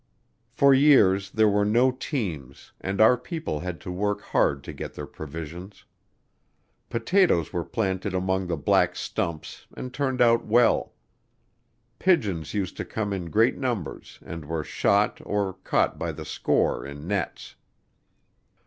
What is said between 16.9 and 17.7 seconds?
nets.